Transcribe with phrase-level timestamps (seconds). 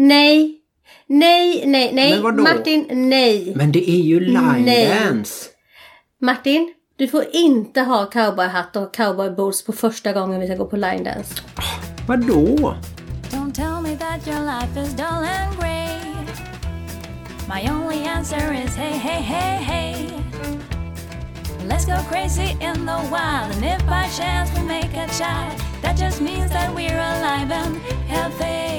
[0.00, 0.56] Nej.
[1.06, 2.10] Nej, nej, nej.
[2.10, 2.42] Men vadå?
[2.42, 3.52] Martin, nej.
[3.56, 4.88] Men det är ju line Nej.
[4.88, 5.50] dance.
[6.20, 10.76] Martin, du får inte ha cowboyhatt och cowboyboots på första gången vi ska gå på
[10.76, 11.34] line dance.
[12.06, 12.74] Vadå?
[13.30, 16.00] Don't tell me that your life is dull and grey.
[17.48, 20.06] My only answer is hey, hey, hey, hey.
[21.68, 25.96] Let's go crazy in the wild, and if by chance we make a child, that
[25.98, 27.76] just means that we're alive and
[28.08, 28.69] healthy.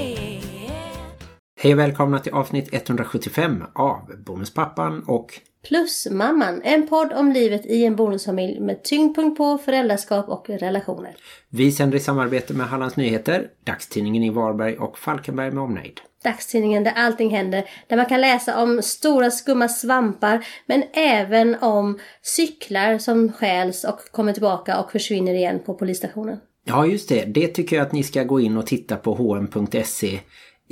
[1.64, 7.66] Hej och välkomna till avsnitt 175 av Bonuspappan och Plus Mamman, en podd om livet
[7.66, 11.16] i en bonusfamilj med tyngdpunkt på föräldraskap och relationer.
[11.50, 16.02] vi sänder i samarbete med Hallands Nyheter, dagstidningen i Varberg och Falkenberg med omnejd.
[16.24, 22.00] Dagstidningen där allting händer, där man kan läsa om stora skumma svampar men även om
[22.22, 26.38] cyklar som stjäls och kommer tillbaka och försvinner igen på polisstationen.
[26.64, 30.20] Ja just det, det tycker jag att ni ska gå in och titta på hm.se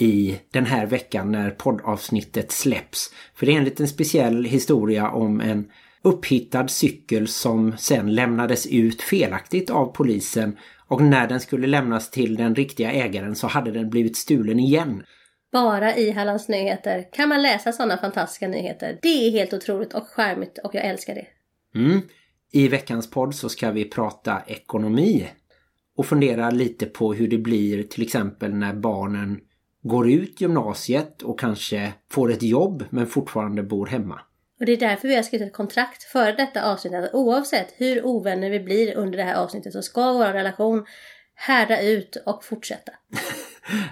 [0.01, 3.13] i den här veckan när poddavsnittet släpps.
[3.35, 9.01] För det är en liten speciell historia om en upphittad cykel som sen lämnades ut
[9.01, 10.57] felaktigt av polisen
[10.87, 15.03] och när den skulle lämnas till den riktiga ägaren så hade den blivit stulen igen.
[15.51, 18.99] Bara i Hallands Nyheter kan man läsa sådana fantastiska nyheter.
[19.01, 21.27] Det är helt otroligt och charmigt och jag älskar det.
[21.79, 22.01] Mm.
[22.51, 25.27] I veckans podd så ska vi prata ekonomi
[25.97, 29.39] och fundera lite på hur det blir till exempel när barnen
[29.83, 34.19] går ut gymnasiet och kanske får ett jobb men fortfarande bor hemma.
[34.59, 38.05] Och det är därför vi har skrivit ett kontrakt före detta avsnitt att oavsett hur
[38.05, 40.85] ovänner vi blir under det här avsnittet så ska vår relation
[41.35, 42.91] härda ut och fortsätta.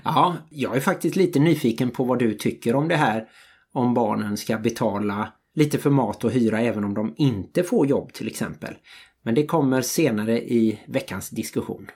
[0.04, 3.28] Ja, jag är faktiskt lite nyfiken på vad du tycker om det här
[3.74, 8.14] om barnen ska betala lite för mat och hyra även om de inte får jobb
[8.14, 8.76] till exempel.
[9.24, 11.88] Men det kommer senare i veckans diskussion.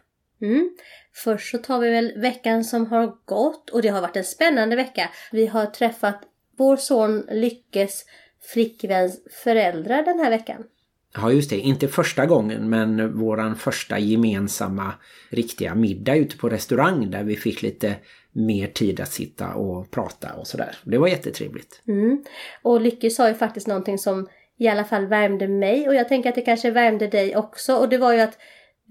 [0.41, 0.69] Mm.
[1.13, 4.75] Först så tar vi väl veckan som har gått och det har varit en spännande
[4.75, 5.09] vecka.
[5.31, 6.23] Vi har träffat
[6.57, 8.05] vår son Lyckes
[8.53, 10.63] flickväns föräldrar den här veckan.
[11.13, 14.93] Ja just det, inte första gången men våran första gemensamma
[15.29, 17.95] riktiga middag ute på restaurang där vi fick lite
[18.31, 20.75] mer tid att sitta och prata och sådär.
[20.83, 21.81] Det var jättetrevligt.
[21.87, 22.23] Mm.
[22.61, 24.27] Och Lycke sa ju faktiskt någonting som
[24.57, 27.89] i alla fall värmde mig och jag tänker att det kanske värmde dig också och
[27.89, 28.37] det var ju att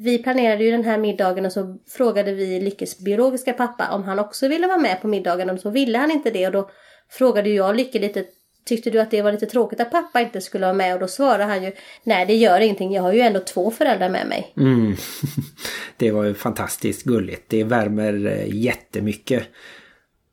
[0.02, 4.18] vi planerade ju den här middagen och så frågade vi Lyckes biologiska pappa om han
[4.18, 6.70] också ville vara med på middagen och så ville han inte det och då
[7.10, 8.24] frågade jag Lycke lite
[8.64, 10.94] Tyckte du att det var lite tråkigt att pappa inte skulle vara med?
[10.94, 11.72] Och då svarade han ju
[12.04, 14.52] Nej det gör ingenting, jag har ju ändå två föräldrar med mig.
[14.56, 14.96] Mm.
[15.96, 17.44] Det var ju fantastiskt gulligt.
[17.48, 19.42] Det värmer eh, jättemycket.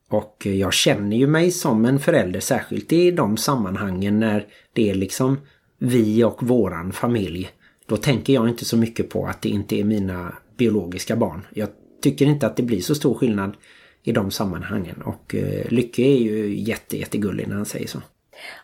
[0.10, 4.96] Och jag känner ju mig som en förälder särskilt i de sammanhangen när det är
[4.96, 5.40] liksom
[5.80, 7.50] vi och våran familj.
[7.88, 11.48] Då tänker jag inte så mycket på att det inte är mina biologiska barn.
[11.54, 11.70] Jag
[12.02, 13.54] tycker inte att det blir så stor skillnad
[14.04, 15.02] i de sammanhangen.
[15.02, 18.02] Och eh, Lycke är ju jätte, jättegullig när han säger så.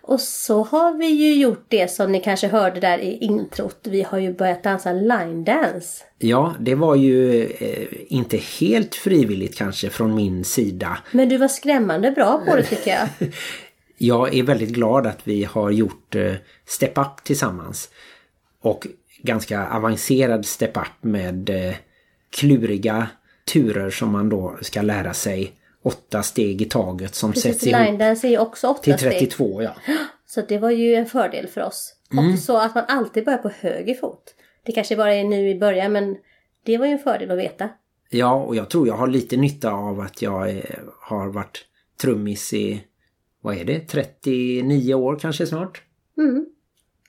[0.01, 3.79] Och så har vi ju gjort det som ni kanske hörde där i introt.
[3.83, 6.03] Vi har ju börjat dansa line dance.
[6.17, 10.97] Ja, det var ju eh, inte helt frivilligt kanske från min sida.
[11.11, 13.09] Men du var skrämmande bra på det tycker jag.
[13.97, 16.33] Jag är väldigt glad att vi har gjort eh,
[16.65, 17.89] Step Up tillsammans.
[18.61, 18.87] Och
[19.23, 21.75] ganska avancerad Step Up med eh,
[22.29, 23.07] kluriga
[23.53, 25.51] turer som man då ska lära sig.
[25.83, 29.11] Åtta steg i taget som Precis, sätts ihop är ju också åtta till steg.
[29.11, 29.61] 32.
[29.61, 29.75] Ja.
[30.25, 31.95] Så det var ju en fördel för oss.
[32.13, 32.33] Mm.
[32.33, 34.35] Och så att man alltid börjar på höger fot.
[34.65, 36.15] Det kanske bara är nu i början men
[36.65, 37.69] det var ju en fördel att veta.
[38.09, 40.63] ja, och jag tror jag har lite nytta av att jag eh,
[41.01, 41.65] har varit
[42.01, 42.83] trummis i,
[43.41, 45.81] vad är det, 39 år kanske snart.
[46.17, 46.45] Mm.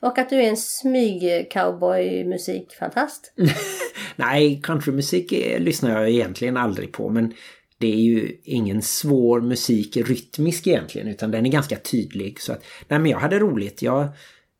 [0.05, 3.33] Och att du är en smyg cowboy musikfantast.
[4.17, 7.35] Nej, countrymusik är, lyssnar jag egentligen aldrig på men
[7.79, 12.41] det är ju ingen svår musik rytmisk egentligen utan den är ganska tydlig.
[12.41, 13.83] Så att, nej men jag hade roligt.
[13.83, 14.09] Jag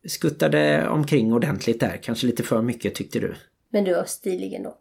[0.07, 2.01] skuttade omkring ordentligt där.
[2.03, 3.35] Kanske lite för mycket tyckte du.
[3.71, 4.79] Men du var stilig ändå.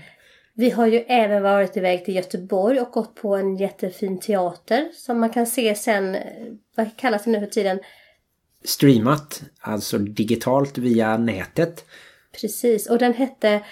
[0.54, 5.20] Vi har ju även varit iväg till Göteborg och gått på en jättefin teater som
[5.20, 6.22] man kan se sen, eh,
[6.76, 7.80] vad kallas det nu för tiden?
[8.64, 11.84] Streamat, alltså digitalt via nätet.
[12.40, 13.64] Precis, och den hette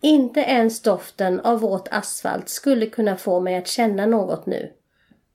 [0.00, 4.70] Inte ens doften av våt asfalt skulle kunna få mig att känna något nu.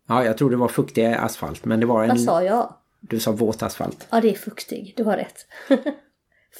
[0.07, 2.09] Ja, jag tror det var fuktig asfalt men det var en...
[2.09, 2.73] Vad sa jag?
[2.99, 4.07] Du sa våt asfalt.
[4.09, 4.93] Ja, det är fuktig.
[4.97, 5.47] Du har rätt.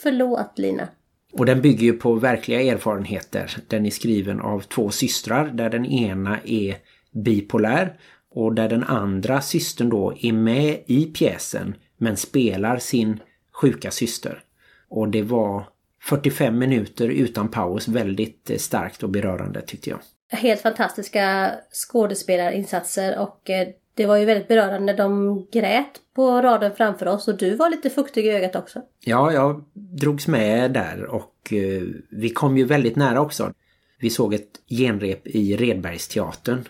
[0.04, 0.88] Förlåt Lina.
[1.34, 3.57] Och den bygger ju på verkliga erfarenheter.
[3.68, 6.78] Den är skriven av två systrar där den ena är
[7.12, 8.00] bipolär
[8.31, 13.19] och där den andra systern då är med i pjäsen men spelar sin
[13.51, 14.44] sjuka syster.
[14.90, 15.63] Och det var
[16.01, 20.00] 45 minuter utan paus väldigt eh, starkt och berörande tyckte jag.
[20.30, 24.94] helt fantastiska skådespelarinsatser och eh, det var ju väldigt berörande.
[24.94, 28.81] De grät på raden framför oss och du var lite fuktig i ögat också.
[29.06, 33.54] Ja, jag drogs med där och eh, vi kom ju väldigt nära också.
[34.00, 36.63] Vi såg ett genrep i Redbergsteatern.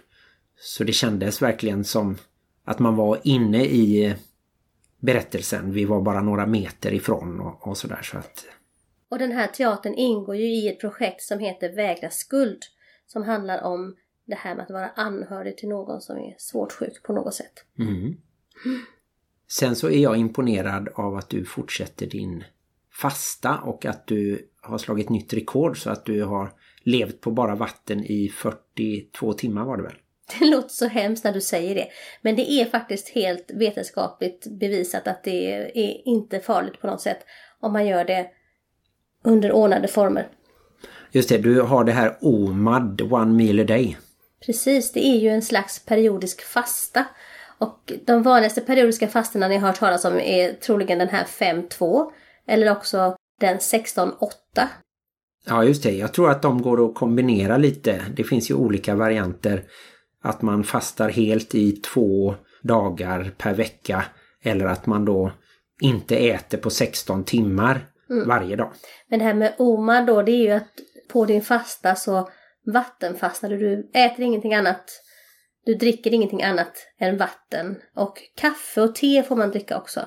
[0.59, 2.17] Så det kändes verkligen som
[2.65, 4.15] att man var inne i
[4.99, 5.71] berättelsen.
[5.71, 8.45] Vi var bara några meter ifrån och, och sådär så att...
[9.09, 12.59] Och den här teatern ingår ju i ett projekt som heter Vägra skuld.
[13.07, 17.03] Som handlar om det här med att vara anhörig till någon som är svårt sjuk
[17.03, 17.65] på något sätt.
[17.79, 18.15] Mm.
[19.47, 22.43] Sen så är jag imponerad av att du fortsätter din
[22.91, 26.53] fasta och att du har slagit nytt rekord så att du har
[26.83, 29.95] levt på bara vatten i 42 timmar var det väl?
[30.39, 31.87] Det låter så hemskt när du säger det.
[32.21, 37.19] Men det är faktiskt helt vetenskapligt bevisat att det är inte farligt på något sätt
[37.59, 38.27] om man gör det
[39.23, 40.27] under ordnade former.
[41.11, 43.97] Just det, du har det här OMAD, One Meal a Day.
[44.45, 47.05] Precis, det är ju en slags periodisk fasta.
[47.57, 52.11] Och de vanligaste periodiska fastorna ni har hört talas om är troligen den här 5-2
[52.47, 54.11] eller också den 16-8.
[55.45, 58.01] Ja just det, jag tror att de går att kombinera lite.
[58.15, 59.63] Det finns ju olika varianter.
[60.21, 64.05] Att man fastar helt i två dagar per vecka.
[64.43, 65.31] Eller att man då
[65.81, 67.85] inte äter på 16 timmar
[68.27, 68.71] varje dag.
[69.07, 70.79] Men det här med OMA då, det är ju att
[71.11, 72.29] på din fasta så
[72.73, 73.57] vattenfastar du.
[73.57, 75.01] Du äter ingenting annat.
[75.65, 77.75] Du dricker ingenting annat än vatten.
[77.95, 79.99] Och kaffe och te får man dricka också.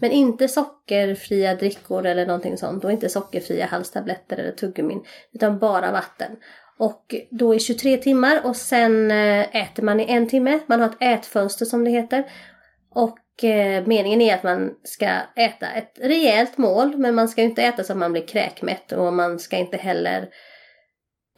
[0.00, 2.84] Men inte sockerfria drickor eller någonting sånt.
[2.84, 5.04] Och inte sockerfria halstabletter eller tuggummin.
[5.32, 6.36] Utan bara vatten.
[6.78, 10.60] Och då i 23 timmar och sen eh, äter man i en timme.
[10.66, 12.24] Man har ett ätfönster som det heter.
[12.94, 15.06] Och eh, meningen är att man ska
[15.36, 16.96] äta ett rejält mål.
[16.96, 18.92] Men man ska inte äta så att man blir kräkmätt.
[18.92, 20.28] Och man ska inte heller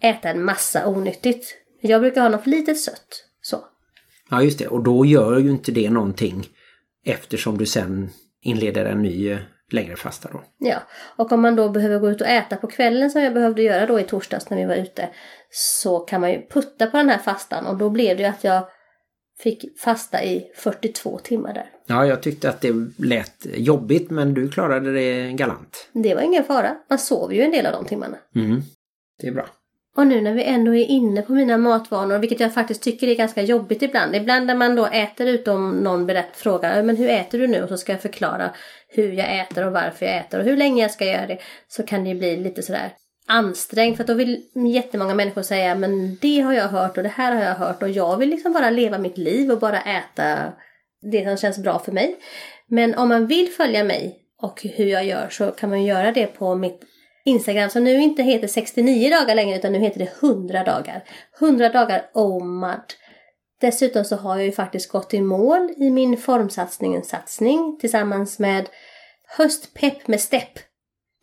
[0.03, 1.55] äta en massa onyttigt.
[1.81, 3.25] Jag brukar ha något litet sött.
[3.41, 3.65] Så.
[4.31, 6.47] Ja just det, och då gör ju inte det någonting
[7.05, 8.11] eftersom du sen
[8.43, 9.39] inleder en ny eh,
[9.73, 10.43] längre fasta då.
[10.59, 10.83] Ja,
[11.17, 13.87] och om man då behöver gå ut och äta på kvällen som jag behövde göra
[13.87, 15.09] då i torsdags när vi var ute
[15.51, 18.45] så kan man ju putta på den här fastan och då blev det ju att
[18.45, 18.69] jag
[19.39, 21.71] fick fasta i 42 timmar där.
[21.87, 25.89] Ja, jag tyckte att det lät jobbigt men du klarade det galant.
[25.93, 26.77] Det var ingen fara.
[26.89, 28.17] Man sover ju en del av de timmarna.
[28.35, 28.63] Mm.
[29.21, 29.47] Det är bra.
[29.97, 33.15] Och nu när vi ändå är inne på mina matvanor, vilket jag faktiskt tycker är
[33.15, 34.17] ganska jobbigt ibland.
[34.17, 37.63] Ibland när man då äter ut om någon berätt, frågar men hur äter du nu?
[37.63, 38.51] Och så ska jag förklara
[38.89, 41.39] hur jag äter och varför jag äter och hur länge jag ska göra det.
[41.69, 42.93] Så kan det ju bli lite sådär
[43.27, 44.43] ansträngt för att då vill
[44.75, 47.91] jättemånga människor säga men det har jag hört och det här har jag hört och
[47.91, 50.53] jag vill liksom bara leva mitt liv och bara äta
[51.13, 52.17] det som känns bra för mig.
[52.69, 56.27] Men om man vill följa mig och hur jag gör så kan man göra det
[56.27, 56.81] på mitt
[57.27, 61.05] Instagram som nu inte heter 69 dagar längre utan nu heter det 100 dagar.
[61.41, 62.93] 100 dagar oh OMAD.
[63.61, 68.69] Dessutom så har jag ju faktiskt gått i mål i min formsatsning satsning tillsammans med
[69.37, 70.59] Höstpepp med stepp.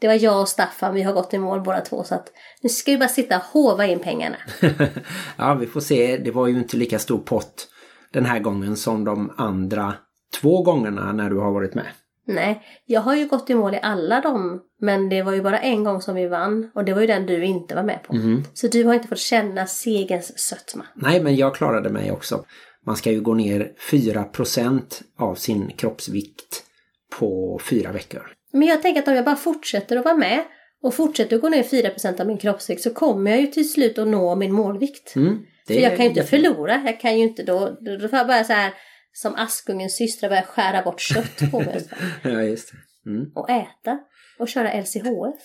[0.02, 2.70] Det var jag och Staffan, vi har gått i mål båda två så att nu
[2.70, 4.38] ska vi bara sitta och hova in pengarna.
[5.38, 6.18] ja, vi får se.
[6.18, 7.68] Det var ju inte lika stor pott
[8.14, 9.94] den här gången som de andra
[10.42, 11.88] två gångerna när du har varit med.
[12.26, 14.62] Nej, jag har ju gått i mål i alla dem.
[14.82, 16.72] Men det var ju bara en gång som vi vann.
[16.76, 18.14] Och det var ju den du inte var med på.
[18.54, 20.86] Så du har inte fått känna segens sötma.
[20.96, 22.46] Nej, men jag klarade mig också.
[22.86, 24.82] Man ska ju gå ner 4%
[25.20, 26.64] av sin kroppsvikt
[27.20, 28.32] på fyra veckor.
[28.54, 30.44] Men jag tänker att om jag bara fortsätter att vara med
[30.84, 33.98] och fortsätter att gå ner 4% av min kroppsvikt så kommer jag ju till slut
[33.98, 35.16] att nå min målvikt.
[35.16, 36.82] Mm, För jag kan ju inte förlora.
[36.86, 38.74] Jag kan ju inte då, då, då får jag bara så här
[39.14, 41.88] som Askungens systrar börja skära bort kött på mig.
[42.24, 43.10] Ja, just det.
[43.10, 43.32] Mm.
[43.36, 44.00] och äta.
[44.40, 45.42] Och köra LCHF.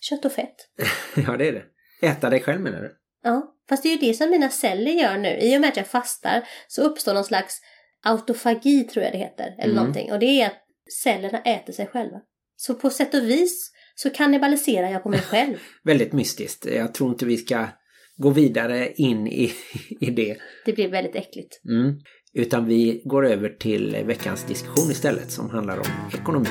[0.00, 0.54] Kött och fett.
[1.26, 1.64] Ja, det är det.
[2.06, 2.96] Äta dig själv menar du?
[3.22, 5.38] Ja, fast det är ju det som mina celler gör nu.
[5.38, 7.60] I och med att jag fastar så uppstår någon slags
[8.04, 9.46] autofagi tror jag det heter.
[9.58, 9.76] Eller Mm.
[9.76, 10.12] någonting.
[10.12, 10.62] Och det är att
[11.02, 12.20] cellerna äter sig själva.
[12.56, 15.56] Så på sätt och vis så kannibaliserar jag på mig själv.
[15.84, 16.66] Väldigt mystiskt.
[16.66, 17.68] Jag tror inte vi ska
[18.16, 19.52] gå vidare in i,
[20.00, 20.36] i det.
[20.64, 21.60] Det blir väldigt äckligt.
[21.64, 22.00] Mm.
[22.36, 26.48] Utan vi går över till veckans diskussion istället som handlar om ekonomi.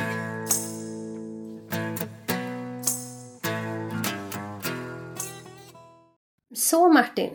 [6.56, 7.30] Så Martin,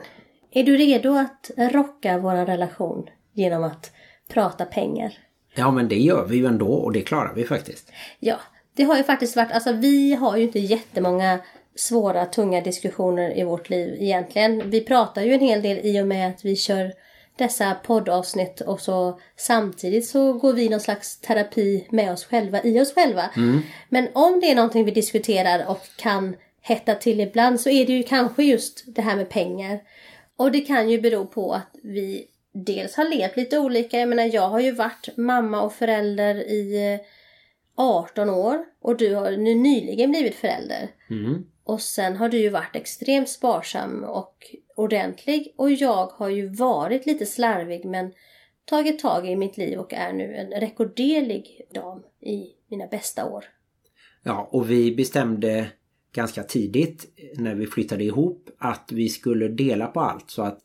[0.51, 3.93] är du redo att rocka vår relation genom att
[4.29, 5.19] prata pengar?
[5.55, 7.93] Ja, men det gör vi ju ändå och det klarar vi faktiskt.
[8.19, 8.37] Ja,
[8.75, 11.39] det har ju faktiskt varit, alltså vi har ju inte jättemånga
[11.75, 14.71] svåra, tunga diskussioner i vårt liv egentligen.
[14.71, 16.93] Vi pratar ju en hel del i och med att vi kör
[17.39, 22.81] dessa poddavsnitt och så samtidigt så går vi någon slags terapi med oss själva, i
[22.81, 23.31] oss själva.
[23.89, 27.93] Men om det är någonting vi diskuterar och kan hetta till ibland så är det
[27.93, 29.81] ju kanske just det här med pengar.
[30.37, 33.99] Och det kan ju bero på att vi dels har levt lite olika.
[33.99, 37.01] Jag menar jag har ju varit mamma och förälder i eh,
[37.75, 40.89] 18 år och du har nu nyligen blivit förälder.
[41.11, 41.47] Mm.
[41.65, 47.07] Och sen har du ju varit extremt sparsam och ordentlig och jag har ju varit
[47.07, 48.13] lite slarvig men
[48.65, 53.45] tagit tag i mitt liv och är nu en rekorderlig dam i mina bästa år.
[54.23, 55.69] Ja, och vi bestämde
[56.13, 60.59] ganska tidigt när vi flyttade ihop att vi skulle dela på allt så att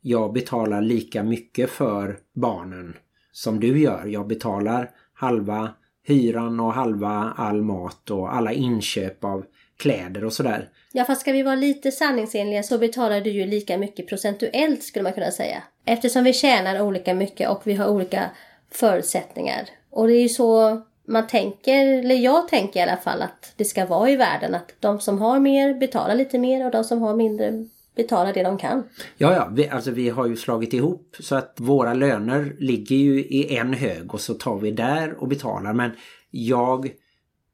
[0.00, 2.96] jag betalar lika mycket för barnen
[3.32, 4.06] som du gör.
[4.06, 9.44] Jag betalar halva hyran och halva all mat och alla inköp av
[9.84, 10.68] kläder och sådär.
[10.92, 15.02] Ja fast ska vi vara lite sanningsenliga så betalar du ju lika mycket procentuellt skulle
[15.02, 15.62] man kunna säga.
[15.84, 18.30] Eftersom vi tjänar olika mycket och vi har olika
[18.70, 19.68] förutsättningar.
[19.90, 23.64] Och det är ju så man tänker, eller jag tänker i alla fall att det
[23.64, 27.02] ska vara i världen att de som har mer betalar lite mer och de som
[27.02, 27.64] har mindre
[27.96, 28.82] betalar det de kan.
[29.18, 33.20] Ja, ja, vi, alltså vi har ju slagit ihop så att våra löner ligger ju
[33.20, 35.72] i en hög och så tar vi där och betalar.
[35.72, 35.90] Men
[36.30, 36.90] jag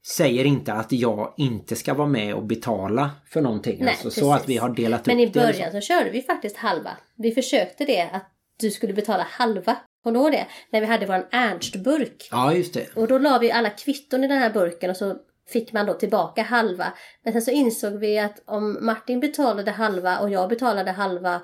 [0.07, 3.77] säger inte att jag inte ska vara med och betala för någonting.
[3.79, 5.39] Nej, alltså, så att vi har delat Men upp i eller så.
[5.39, 6.91] början så körde vi faktiskt halva.
[7.15, 9.77] Vi försökte det att du skulle betala halva.
[10.03, 10.45] Kommer du ihåg det?
[10.71, 12.27] När vi hade vår Ernst-burk.
[12.31, 12.95] Ja, just det.
[12.95, 15.15] Och då la vi alla kvitton i den här burken och så
[15.49, 16.93] fick man då tillbaka halva.
[17.23, 21.41] Men sen så insåg vi att om Martin betalade halva och jag betalade halva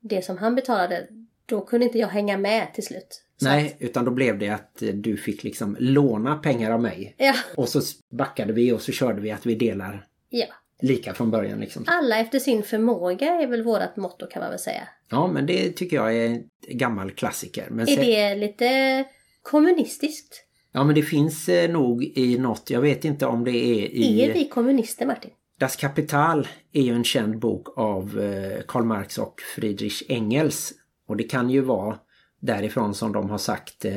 [0.00, 1.06] det som han betalade,
[1.46, 3.22] då kunde inte jag hänga med till slut.
[3.42, 7.14] Nej, utan då blev det att eh, du fick liksom låna pengar av mig.
[7.18, 7.80] Att, ja, Och så
[8.10, 10.46] backade vi och så körde vi att vi delar ja.
[10.80, 11.84] lika från början liksom.
[11.86, 14.88] Alla efter sin förmåga är väl vårt motto kan man väl säga.
[15.10, 17.66] Ja, men det tycker jag är en gammal klassiker.
[17.70, 19.04] Men Är sen- det lite
[19.42, 20.44] kommunistiskt?
[20.72, 24.22] Ja, men det finns eh, nog i något, jag vet inte om det är i...
[24.22, 25.30] Är vi kommunister Martin?
[25.58, 30.72] Das Kapital är ju en känd bok av eh, Karl Marx och Friedrich Engels.
[31.08, 31.98] Och det kan ju vara
[32.40, 33.96] därifrån som de har sagt eh,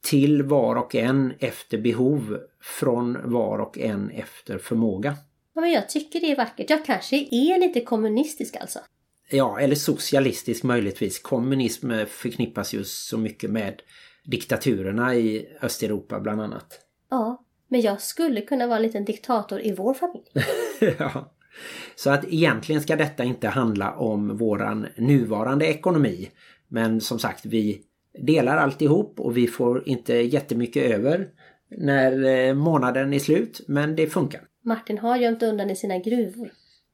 [0.00, 5.16] till var och en efter behov, från var och en efter förmåga.
[5.54, 6.70] Ja, men jag tycker det är vackert.
[6.70, 8.78] Jag kanske är lite kommunistisk alltså.
[9.30, 11.18] Ja, eller socialistisk möjligtvis.
[11.18, 13.82] Kommunism eh, förknippas ju så mycket med
[14.24, 16.80] diktaturerna i Östeuropa bland annat.
[17.10, 20.24] Ja, men jag skulle kunna vara en liten diktator i vår familj.
[20.98, 21.34] ja.
[21.96, 26.30] Så att egentligen ska detta inte handla om våran nuvarande ekonomi.
[26.74, 27.82] Men som sagt, vi
[28.18, 31.28] delar alltihop och vi får inte jättemycket över
[31.70, 33.60] när eh, månaden är slut.
[33.68, 34.40] Men det funkar.
[34.64, 36.50] Martin har gömt undan i sina gruvor.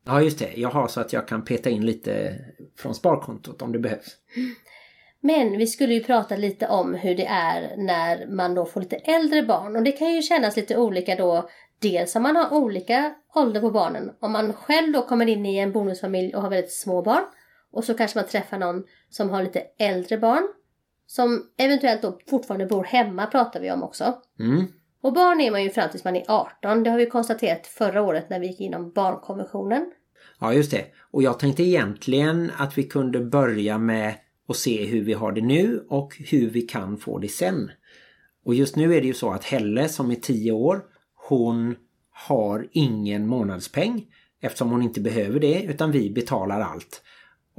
[0.07, 2.39] Ja just det, jag har så att jag kan peta in lite
[2.79, 4.17] från sparkontot om det behövs.
[5.21, 8.97] Men vi skulle ju prata lite om hur det är när man då får lite
[8.97, 9.77] äldre barn.
[9.77, 11.49] Och det kan ju kännas lite olika då.
[11.79, 14.11] Dels om man har olika ålder på barnen.
[14.21, 17.25] Om man själv då kommer in i en bonusfamilj och har väldigt små barn.
[17.73, 20.49] Och så kanske man träffar någon som har lite äldre barn.
[21.07, 24.15] Som eventuellt då fortfarande bor hemma pratar vi om också.
[24.39, 24.67] Mm.
[25.03, 26.83] Och barn är man ju fram tills man är 18.
[26.83, 29.93] Det har vi konstaterat förra året när vi gick igenom barnkonventionen.
[30.41, 30.85] Ja just det.
[31.11, 34.15] Och jag tänkte egentligen att vi kunde börja med
[34.49, 37.71] att se hur vi har det nu och hur vi kan få det sen.
[38.45, 40.83] Och just nu är det ju så att Helle som är 10 år,
[41.29, 41.77] hon
[42.11, 44.07] har ingen månadspeng
[44.41, 47.03] eftersom hon inte behöver det utan vi betalar allt.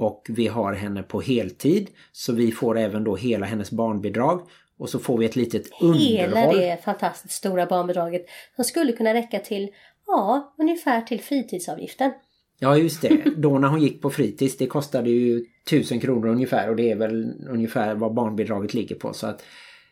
[0.02, 4.88] Och vi har henne på heltid så vi får även då hela hennes barnbidrag och
[4.88, 6.56] så får vi ett litet Hela underhåll.
[6.56, 9.70] det fantastiskt stora barnbidraget som skulle kunna räcka till,
[10.06, 12.12] ja, ungefär till fritidsavgiften.
[12.58, 16.70] Ja just det, då när hon gick på fritids det kostade ju tusen kronor ungefär
[16.70, 19.44] och det är väl ungefär vad barnbidraget ligger på så att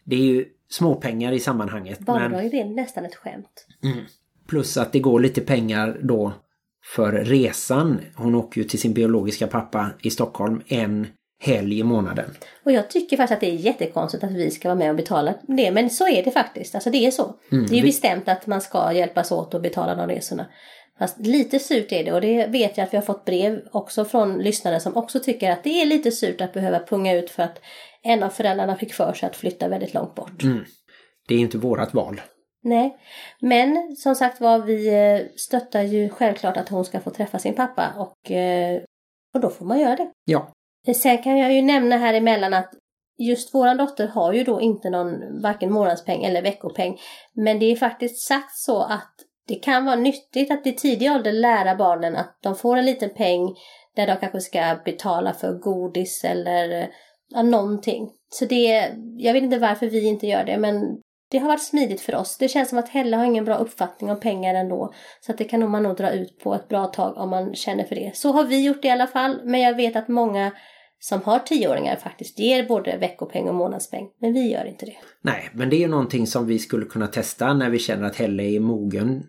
[0.05, 1.99] det är ju småpengar i sammanhanget.
[1.99, 3.67] Men Barnbidraget är nästan ett skämt.
[4.49, 6.33] plus att det går lite pengar då
[6.95, 8.01] för resan.
[8.17, 11.07] Hon åker ju till sin biologiska pappa i Stockholm en
[11.43, 12.31] helg i månaden.
[12.65, 15.35] Och jag tycker faktiskt att det är jättekonstigt att vi ska vara med och betala
[15.43, 15.71] det.
[15.71, 16.75] Men så är det faktiskt.
[16.75, 17.35] Alltså det är så.
[17.53, 20.47] Mm, det är ju vi- bestämt att man ska hjälpas åt och betala de resorna.
[20.99, 24.05] Fast lite surt är det och det vet jag att vi har fått brev också
[24.05, 27.43] från lyssnare som också tycker att det är lite surt att behöva punga ut för
[27.43, 27.61] att
[28.03, 30.43] en av föräldrarna fick för sig att flytta väldigt långt bort.
[30.43, 30.65] Mm.
[31.29, 32.21] Det är inte vårat val.
[32.63, 32.97] Nej,
[33.41, 37.55] men som sagt var vi eh, stöttar ju självklart att hon ska få träffa sin
[37.55, 38.83] pappa och, eh,
[39.35, 40.11] och då får man göra det.
[40.25, 40.53] Ja,
[40.87, 42.71] Sen kan jag ju nämna här emellan att
[43.19, 46.99] just våran dotter har ju då inte någon varken månadspeng eller veckopeng.
[47.35, 49.15] Men det är faktiskt sagt så att
[49.49, 53.11] det kan vara nyttigt att i tidig ålder lära barnen att de får en liten
[53.11, 53.55] peng
[53.97, 56.91] där de kanske ska betala för godis eller
[57.29, 58.11] ja, någonting.
[58.33, 61.01] Så det, jag vet inte varför vi inte gör det men
[61.31, 62.37] det har varit smidigt för oss.
[62.39, 64.93] Det känns som att Helle har ingen bra uppfattning om pengar ändå.
[65.21, 67.85] Så att det kan man nog dra ut på ett bra tag om man känner
[67.85, 68.11] för det.
[68.15, 69.41] Så har vi gjort det i alla fall.
[69.45, 70.53] Men jag vet att många
[70.99, 74.09] som har tioåringar faktiskt ger både veckopeng och månadspeng.
[74.21, 74.97] Men vi gör inte det.
[75.23, 78.17] Nej, men det är ju någonting som vi skulle kunna testa när vi känner att
[78.17, 79.23] Helle är mogen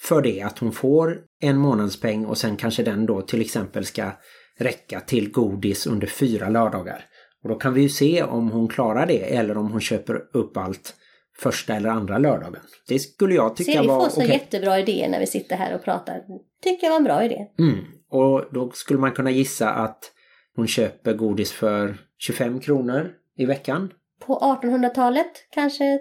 [0.00, 0.42] för det.
[0.42, 4.10] Att hon får en månadspeng och sen kanske den då till exempel ska
[4.58, 7.04] räcka till godis under fyra lördagar.
[7.42, 10.56] Och då kan vi ju se om hon klarar det eller om hon köper upp
[10.56, 10.94] allt
[11.40, 12.62] första eller andra lördagen.
[12.88, 14.32] Det skulle jag tycka Ser, vi var får så okej.
[14.32, 16.22] jättebra idéer när vi sitter här och pratar.
[16.62, 17.46] Tycker jag var en bra idé.
[17.58, 17.78] Mm.
[18.10, 20.12] Och då skulle man kunna gissa att
[20.56, 23.92] hon köper godis för 25 kronor i veckan.
[24.26, 25.98] På 1800-talet kanske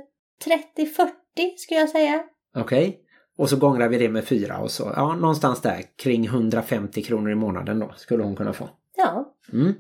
[0.77, 1.07] 30-40
[1.57, 2.23] skulle jag säga.
[2.55, 2.99] Okej?
[3.37, 7.31] Och så gångrar vi det med fyra och så, ja någonstans där kring 150 kronor
[7.31, 8.69] i månaden då skulle hon kunna få.
[8.97, 9.73] Ja, Mm.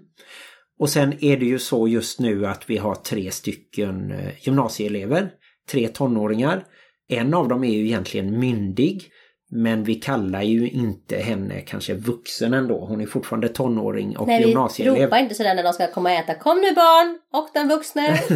[0.79, 5.29] Och sen är det ju så just nu att vi har tre stycken eh, gymnasieelever,
[5.71, 6.65] tre tonåringar.
[7.07, 9.11] En av dem är ju egentligen myndig,
[9.49, 12.85] men vi kallar ju inte henne kanske vuxen ändå.
[12.85, 15.03] Hon är fortfarande tonåring och Nej, vi gymnasieelev.
[15.03, 16.35] ropar inte sådär när de ska komma och äta.
[16.35, 17.19] Kom nu barn!
[17.33, 18.19] Och den vuxne!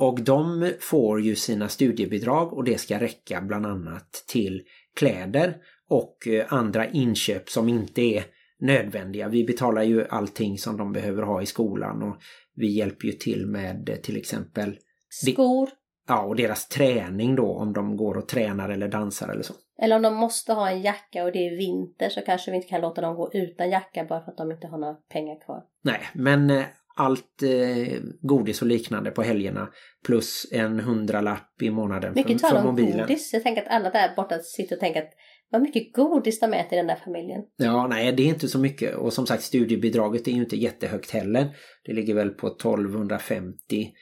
[0.00, 4.62] Och de får ju sina studiebidrag och det ska räcka bland annat till
[4.96, 5.56] kläder
[5.88, 8.24] och eh, andra inköp som inte är
[8.60, 9.28] nödvändiga.
[9.28, 12.16] Vi betalar ju allting som de behöver ha i skolan och
[12.54, 14.76] vi hjälper ju till med eh, till exempel
[15.10, 15.68] Skor.
[16.08, 19.54] ja, och deras träning då om de går och tränar eller dansar eller så.
[19.82, 22.68] Eller om de måste ha en jacka och det är vinter så kanske vi inte
[22.68, 25.62] kan låta dem gå utan jacka bara för att de inte har några pengar kvar.
[25.82, 26.64] Nej, men eh,
[26.96, 29.68] allt eh, godis och liknande på helgerna
[30.06, 32.98] plus en hundralapp i månaden Mycket för, tal för om mobilen.
[32.98, 33.32] godis.
[33.32, 35.10] Jag tänker att alla där borta sitter och tänker att
[35.50, 37.42] vad mycket godis de äter i den där familjen.
[37.56, 38.94] Ja, nej det är inte så mycket.
[38.96, 41.56] Och som sagt studiebidraget är ju inte jättehögt heller.
[41.84, 43.92] Det ligger väl på 1250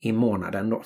[0.00, 0.82] i månaden då.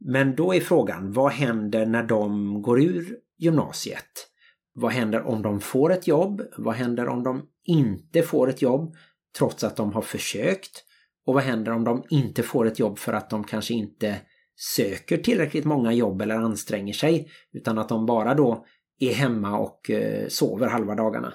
[0.00, 4.28] Men då är frågan, vad händer när de går ur gymnasiet?
[4.72, 6.42] Vad händer om de får ett jobb?
[6.56, 8.94] Vad händer om de inte får ett jobb
[9.38, 10.84] trots att de har försökt?
[11.26, 14.20] Och vad händer om de inte får ett jobb för att de kanske inte
[14.56, 18.66] söker tillräckligt många jobb eller anstränger sig utan att de bara då
[18.98, 21.34] är hemma och eh, sover halva dagarna.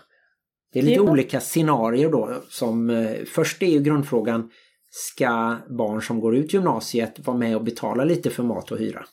[0.73, 4.51] Det är lite olika scenarier då som eh, först är ju grundfrågan
[4.89, 9.06] Ska barn som går ut gymnasiet vara med och betala lite för mat och hyra?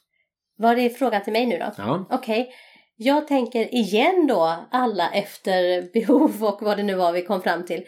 [0.58, 1.72] Var det frågan till mig nu då?
[1.76, 2.52] Ja, Okej.
[2.96, 7.64] Jag tänker igen då alla efter behov och vad det nu var vi kom fram
[7.64, 7.84] till.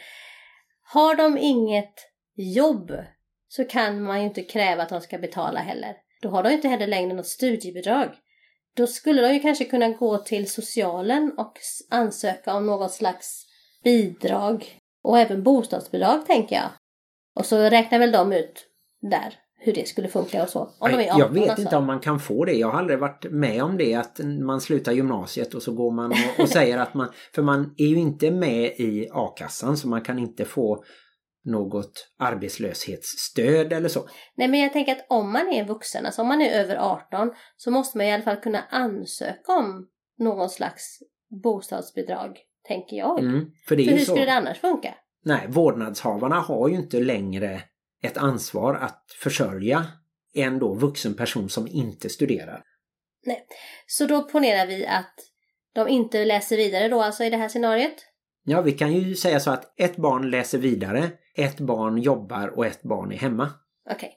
[0.82, 1.94] Har de inget
[2.36, 2.92] jobb
[3.48, 5.96] så kan man ju inte kräva att de ska betala heller.
[6.22, 8.08] Då har de inte heller längre något studiebidrag.
[8.76, 11.58] Då skulle de ju kanske kunna gå till socialen och
[11.90, 13.46] ansöka om något slags
[13.84, 16.70] bidrag och även bostadsbidrag tänker jag.
[17.38, 18.66] Och så räknar väl de ut
[19.00, 20.60] där hur det skulle funka och så.
[20.60, 21.62] Om de är 18 jag vet alltså.
[21.62, 22.52] inte om man kan få det.
[22.52, 26.12] Jag har aldrig varit med om det att man slutar gymnasiet och så går man
[26.12, 27.08] och, och säger att man...
[27.34, 30.84] För man är ju inte med i a-kassan så man kan inte få
[31.44, 34.08] något arbetslöshetsstöd eller så.
[34.36, 37.30] Nej men jag tänker att om man är vuxen, alltså om man är över 18
[37.56, 40.98] så måste man i alla fall kunna ansöka om någon slags
[41.42, 43.18] bostadsbidrag, tänker jag.
[43.18, 44.04] Mm, för det För hur så.
[44.04, 44.94] skulle det annars funka?
[45.24, 47.62] Nej, vårdnadshavarna har ju inte längre
[48.02, 49.86] ett ansvar att försörja
[50.34, 52.62] en då vuxen person som inte studerar.
[53.86, 55.14] Så då ponerar vi att
[55.74, 58.06] de inte läser vidare då alltså i det här scenariot?
[58.44, 62.66] Ja, vi kan ju säga så att ett barn läser vidare, ett barn jobbar och
[62.66, 63.50] ett barn är hemma.
[63.90, 64.14] Okej.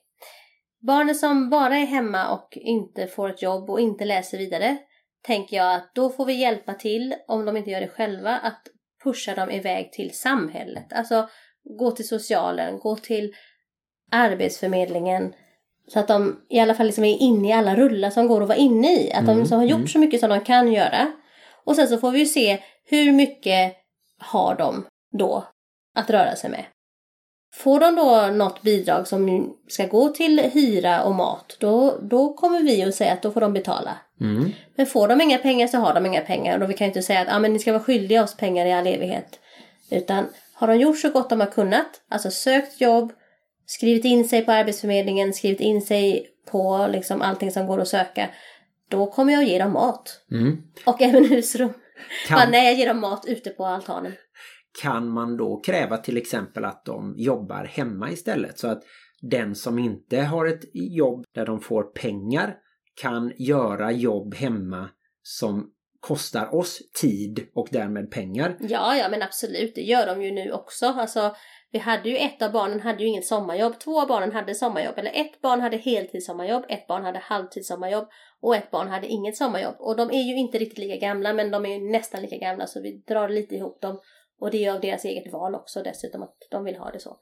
[0.81, 4.77] Barnen som bara är hemma och inte får ett jobb och inte läser vidare
[5.21, 8.61] tänker jag att då får vi hjälpa till, om de inte gör det själva, att
[9.03, 10.93] pusha dem iväg till samhället.
[10.93, 11.29] Alltså
[11.63, 13.33] gå till socialen, gå till
[14.11, 15.33] Arbetsförmedlingen.
[15.87, 18.47] Så att de i alla fall liksom är inne i alla rullar som går att
[18.47, 19.11] vara inne i.
[19.11, 19.87] Att de Mm, liksom har gjort mm.
[19.87, 21.11] så mycket som de kan göra.
[21.63, 23.73] Och sen så får vi ju se hur mycket
[24.17, 24.85] har de
[25.17, 25.47] då
[25.95, 26.65] att röra sig med.
[27.53, 32.59] Får de då något bidrag som ska gå till hyra och mat, då, då kommer
[32.59, 33.97] vi att säga att då får de betala.
[34.21, 34.51] Mm.
[34.75, 36.59] Men får de inga pengar så har de inga pengar.
[36.59, 38.65] Och vi kan ju inte säga att ah, men ni ska vara skyldiga oss pengar
[38.65, 39.39] i all evighet.
[39.91, 43.13] Utan har de gjort så gott de har kunnat, alltså sökt jobb,
[43.65, 48.29] skrivit in sig på Arbetsförmedlingen, skrivit in sig på liksom allting som går att söka,
[48.89, 50.21] då kommer jag att ge dem mat.
[50.31, 50.61] Mm.
[50.85, 51.73] Och även husrum.
[52.29, 54.13] Ja, Kan, nej, jag ger dem mat ute på altanen
[54.81, 58.83] kan man då kräva till exempel att de jobbar hemma istället så att
[59.21, 62.55] den som inte har ett jobb där de får pengar
[63.01, 64.89] kan göra jobb hemma
[65.23, 68.57] som kostar oss tid och därmed pengar.
[68.59, 69.75] Ja, ja, men absolut.
[69.75, 70.85] Det gör de ju nu också.
[70.85, 71.35] Alltså,
[71.71, 74.97] Vi hade ju ett av barnen hade ju inget sommarjobb, två av barnen hade sommarjobb,
[74.97, 78.07] eller ett barn hade heltidssommarjobb, ett barn hade halvtidssommarjobb
[78.41, 79.75] och ett barn hade inget sommarjobb.
[79.79, 82.67] Och de är ju inte riktigt lika gamla men de är ju nästan lika gamla
[82.67, 83.99] så vi drar lite ihop dem.
[84.41, 87.17] Och det är av deras eget val också dessutom att de vill ha det så.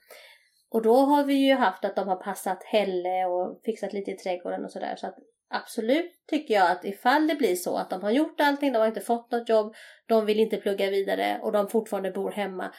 [0.71, 4.17] Och då har vi ju haft att de har passat Helle och fixat lite i
[4.17, 4.95] trädgården och sådär.
[4.95, 5.15] Så att
[5.49, 8.87] absolut tycker jag att ifall det blir så att de har gjort allting, de har
[8.87, 9.75] inte fått något jobb,
[10.07, 12.71] de vill inte plugga vidare och de fortfarande bor hemma.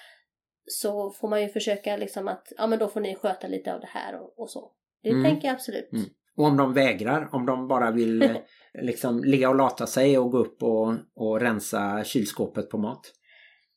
[0.66, 3.80] Så får man ju försöka liksom att, ja men då får ni sköta lite av
[3.80, 4.72] det här och, och så.
[5.02, 5.24] Det Mm.
[5.24, 5.92] tänker jag absolut.
[5.92, 6.04] Mm.
[6.36, 8.36] Och om de vägrar, om de bara vill eh,
[8.82, 13.12] liksom ligga och lata sig och gå upp och, och rensa kylskåpet på mat.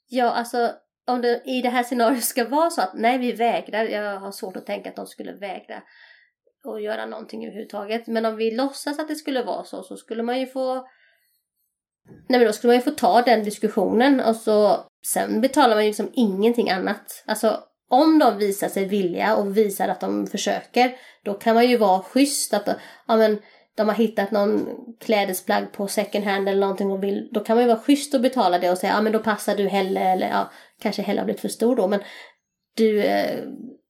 [0.07, 0.71] Ja, alltså
[1.07, 4.31] om det i det här scenariot ska vara så att nej vi vägrar, jag har
[4.31, 5.83] svårt att tänka att de skulle vägra
[6.65, 8.07] och göra någonting överhuvudtaget.
[8.07, 10.87] Men om vi låtsas att det skulle vara så så skulle man ju få
[12.05, 15.83] Nej men då skulle man ju få ta den diskussionen och så sen betalar man
[15.83, 17.23] ju liksom ingenting annat.
[17.25, 21.77] Alltså om de visar sig vilja och visar att de försöker då kan man ju
[21.77, 22.67] vara schysst att
[23.07, 23.39] ja men
[23.75, 27.63] de har hittat någon klädesplagg på second hand eller någonting och vill, då kan man
[27.63, 30.29] ju vara schysst och betala det och säga ja men då passar du Helle eller
[30.29, 31.99] ja kanske Helle har blivit för stor då men
[32.75, 33.43] du eh,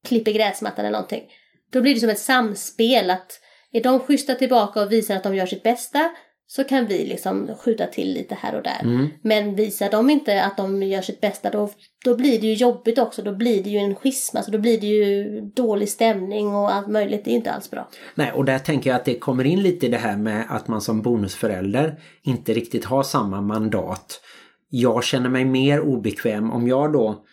[0.05, 1.23] klipper gräsmattan eller någonting.
[1.71, 3.39] Då blir det som ett samspel att
[3.71, 6.11] är de schyssta tillbaka och visar att de gör sitt bästa
[6.47, 8.79] så kan vi liksom skjuta till lite här och där.
[8.81, 9.07] Mm.
[9.21, 11.69] Men visar de inte att de gör sitt bästa då,
[12.05, 13.21] då blir det ju jobbigt också.
[13.21, 16.87] Då blir det ju en schism, alltså då blir det ju dålig stämning och allt
[16.87, 17.25] möjligt.
[17.25, 17.89] Det är inte alls bra.
[18.15, 20.67] Nej, och där tänker jag att det kommer in lite i det här med att
[20.67, 24.21] man som bonusförälder inte riktigt har samma mandat.
[24.69, 27.23] Jag känner mig mer obekväm om jag då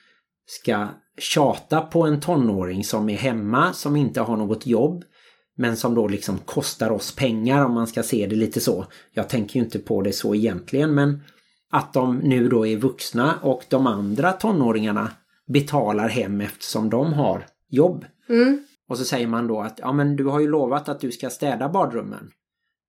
[0.46, 5.04] ska tjata på en tonåring som är hemma, som inte har något jobb,
[5.60, 8.86] men som då liksom kostar oss pengar om man ska se det lite så.
[9.12, 11.20] Jag tänker ju inte på det så egentligen, men
[11.70, 15.12] att de nu då är vuxna och de andra tonåringarna
[15.46, 18.04] betalar hem eftersom de har jobb.
[18.28, 18.64] Mm.
[18.88, 21.30] Och så säger man då att ja men du har ju lovat att du ska
[21.30, 22.30] städa badrummen.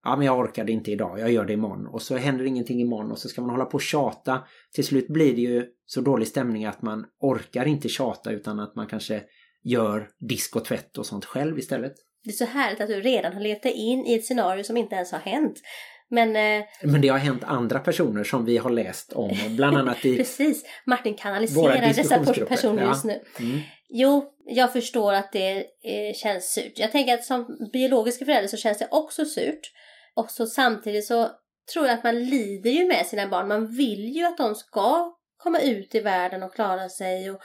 [0.03, 1.87] Ja men jag orkade inte idag, jag gör det imorgon.
[1.87, 4.39] Och så händer ingenting imorgon och så ska man hålla på och tjata.
[4.73, 8.75] Till slut blir det ju så dålig stämning att man orkar inte tjata utan att
[8.75, 9.23] man kanske
[9.63, 11.93] gör disk och tvätt och sånt själv istället.
[12.23, 14.77] Det är så härligt att du redan har levt dig in i ett scenario som
[14.77, 15.61] inte ens har hänt.
[16.09, 20.05] Men eh, Men det har hänt andra personer som vi har läst om, bland annat
[20.05, 20.17] i...
[20.17, 22.89] precis, Martin kanaliserar dessa personer ja.
[22.89, 23.21] just nu.
[23.39, 23.59] Mm.
[23.89, 26.73] Jo, jag förstår att det eh, känns surt.
[26.75, 29.71] Jag tänker att som biologiska förälder så känns det också surt.
[30.15, 31.29] Och så samtidigt så
[31.73, 33.47] tror jag att man lider ju med sina barn.
[33.47, 37.41] Man vill ju att de ska komma ut i världen och klara sig och,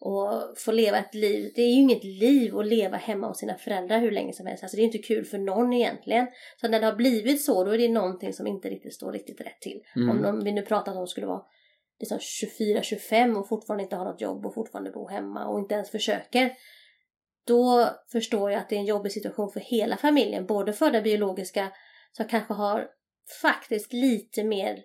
[0.00, 1.52] och få leva ett liv.
[1.54, 4.62] Det är ju inget liv att leva hemma hos sina föräldrar hur länge som helst.
[4.62, 6.26] Alltså det är inte kul för någon egentligen.
[6.60, 9.40] Så när det har blivit så, då är det någonting som inte riktigt står riktigt
[9.40, 9.80] rätt till.
[9.96, 10.10] Mm.
[10.10, 11.42] Om de, vi nu pratar att de skulle vara
[12.00, 15.90] liksom 24-25 och fortfarande inte har något jobb och fortfarande bo hemma och inte ens
[15.90, 16.52] försöker.
[17.46, 20.46] Då förstår jag att det är en jobbig situation för hela familjen.
[20.46, 21.72] Både för den biologiska
[22.12, 22.88] som kanske har
[23.42, 24.78] faktiskt lite mer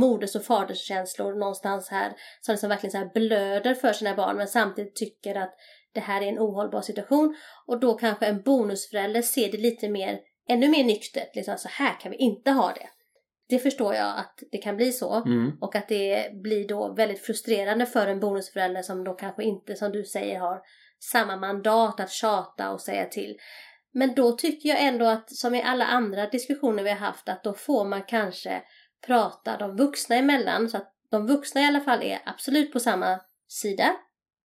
[0.00, 2.12] moders och faderskänslor någonstans här.
[2.40, 5.54] Som liksom verkligen så här blöder för sina barn men samtidigt tycker att
[5.94, 7.36] det här är en ohållbar situation.
[7.66, 11.36] Och då kanske en bonusförälder ser det lite mer, ännu mer nyktert.
[11.36, 12.88] Liksom så här kan vi inte ha det.
[13.48, 15.14] Det förstår jag att det kan bli så.
[15.14, 15.52] Mm.
[15.60, 19.92] Och att det blir då väldigt frustrerande för en bonusförälder som då kanske inte, som
[19.92, 20.60] du säger, har
[21.12, 23.36] samma mandat att tjata och säga till.
[23.94, 27.44] Men då tycker jag ändå att, som i alla andra diskussioner vi har haft, att
[27.44, 28.62] då får man kanske
[29.06, 30.68] prata de vuxna emellan.
[30.68, 33.96] Så att de vuxna i alla fall är absolut på samma sida.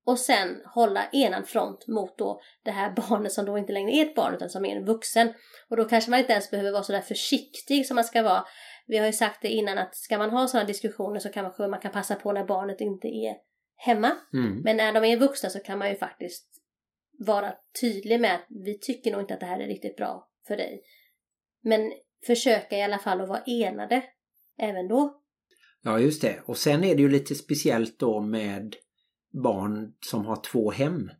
[0.05, 4.05] Och sen hålla enad front mot då det här barnet som då inte längre är
[4.05, 5.33] ett barn utan som är en vuxen.
[5.69, 8.45] Och då kanske man inte ens behöver vara så där försiktig som man ska vara.
[8.87, 11.69] Vi har ju sagt det innan att ska man ha sådana diskussioner så kan man,
[11.69, 13.35] man kan passa på när barnet inte är
[13.75, 14.11] hemma.
[14.33, 14.61] Mm.
[14.61, 16.47] Men när de är vuxna så kan man ju faktiskt
[17.19, 20.57] vara tydlig med att vi tycker nog inte att det här är riktigt bra för
[20.57, 20.81] dig.
[21.63, 21.91] Men
[22.25, 24.03] försöka i alla fall att vara enade
[24.57, 25.21] även då.
[25.83, 26.39] Ja, just det.
[26.45, 28.75] Och sen är det ju lite speciellt då med
[29.43, 31.11] barn som har två hem.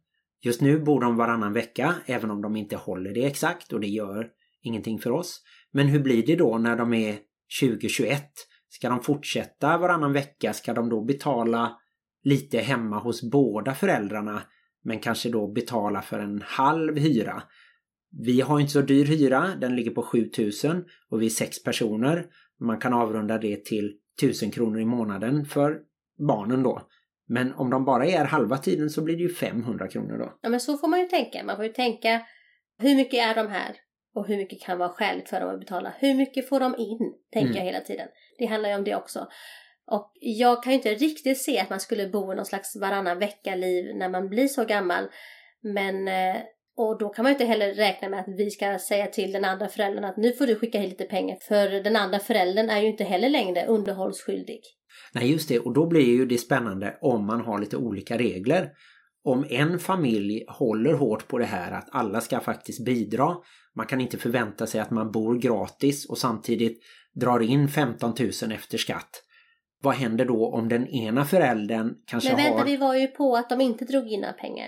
[0.41, 3.87] Just nu bor de varannan vecka, även om de inte håller det exakt och det
[3.87, 4.29] gör
[4.61, 5.41] ingenting för oss.
[5.71, 7.19] Men hur blir det då när de är
[7.61, 8.23] 2021?
[8.69, 10.53] Ska de fortsätta varannan vecka?
[10.53, 11.77] Ska de då betala
[12.23, 14.43] lite hemma hos båda föräldrarna
[14.83, 17.43] men kanske då betala för en halv hyra?
[18.25, 22.25] Vi har inte så dyr hyra, den ligger på 7000 och vi är sex personer.
[22.59, 25.79] Man kan avrunda det till 1000 kronor i månaden för
[26.27, 26.87] barnen då.
[27.29, 30.37] Men om de bara är halva tiden så blir det ju 500 kronor då.
[30.41, 31.43] Ja men så får man ju tänka.
[31.43, 32.21] Man får ju tänka
[32.79, 33.75] hur mycket är de här?
[34.15, 35.93] Och hur mycket kan vara skäligt för dem att betala?
[35.99, 37.13] Hur mycket får de in?
[37.33, 37.57] Tänker Mm.
[37.57, 38.07] jag hela tiden.
[38.37, 39.27] Det handlar ju om det också.
[39.91, 43.19] Och jag kan ju inte riktigt se att man skulle bo i någon slags varannan
[43.19, 45.03] vecka-liv när man blir så gammal.
[45.61, 46.41] Men, eh,
[46.77, 49.45] och då kan man ju inte heller räkna med att vi ska säga till den
[49.45, 51.37] andra föräldern att nu får du skicka hit lite pengar.
[51.41, 54.61] För den andra föräldern är ju inte heller längre underhållsskyldig.
[55.13, 58.71] Nej just det och då blir ju det spännande om man har lite olika regler.
[59.23, 63.35] Om en familj håller hårt på det här att alla ska faktiskt bidra.
[63.75, 68.51] Man kan inte förvänta sig att man bor gratis och samtidigt drar in 15 000
[68.51, 69.23] efter skatt.
[69.83, 72.65] Vad händer då om den ena föräldern kanske Men vänta, har...
[72.65, 74.67] vi var ju på att de inte drog in några pengar.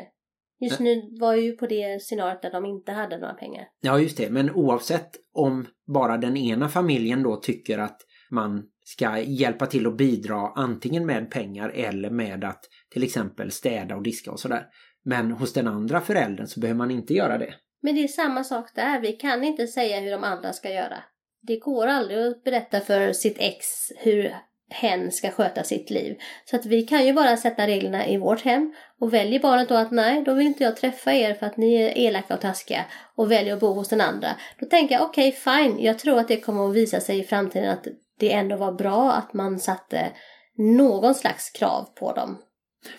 [0.59, 3.67] Just nu var ju på det scenariot där de inte hade några pengar.
[3.81, 9.19] Ja just det, men oavsett om bara den ena familjen då tycker att man ska
[9.19, 14.31] hjälpa till att bidra antingen med pengar eller med att till exempel städa och diska
[14.31, 14.65] och sådär.
[15.03, 17.53] Men hos den andra föräldern så behöver man inte göra det.
[17.81, 18.99] Men det är samma sak där.
[18.99, 21.03] Vi kan inte säga hur de andra ska göra.
[21.41, 23.65] Det går aldrig att berätta för sitt ex
[23.97, 24.35] hur
[24.69, 26.17] hen ska sköta sitt liv.
[26.45, 29.75] Så att vi kan ju bara sätta reglerna i vårt hem och väljer barnet då
[29.75, 32.85] att nej, då vill inte jag träffa er för att ni är elaka och taskiga
[33.15, 34.27] och väljer att bo hos den andra.
[34.59, 35.83] Då tänker jag okej, okay, fine.
[35.83, 37.87] Jag tror att det kommer att visa sig i framtiden att
[38.19, 40.11] det ändå var bra att man satte
[40.57, 42.37] någon slags krav på dem.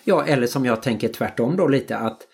[0.03, 2.27] Ja, eller som jag tänker tvärtom då lite att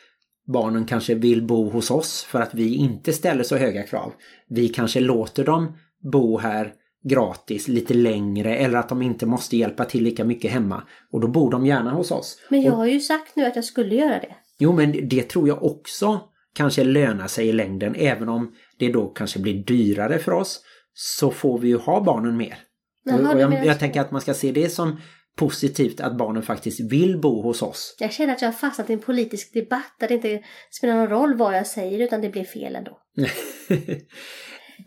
[0.53, 4.13] barnen kanske vill bo hos oss för att vi inte ställer så höga krav.
[4.49, 5.77] Vi kanske låter dem
[6.11, 6.73] bo här
[7.07, 10.83] gratis lite längre eller att de inte måste hjälpa till lika mycket hemma.
[11.11, 12.37] Och då bor de gärna hos oss.
[12.49, 14.35] Men jag har ju sagt nu att jag skulle göra det.
[14.59, 16.21] Jo men det tror jag också
[16.55, 20.61] kanske lönar sig i längden även om det då kanske blir dyrare för oss
[20.93, 22.57] så får vi ju ha barnen mer.
[23.03, 24.97] Jaha, och jag, jag tänker att man ska se det som
[25.37, 27.95] positivt att barnen faktiskt vill bo hos oss.
[27.99, 30.41] Jag känner att jag har fastnat i en politisk debatt där det inte
[30.71, 32.99] spelar någon roll vad jag säger utan det blir fel ändå.